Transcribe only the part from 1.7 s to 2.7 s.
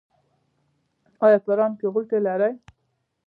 کې غوټې لرئ؟